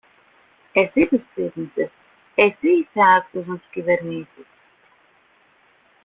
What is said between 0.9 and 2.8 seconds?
τους ξύπνησες, εσύ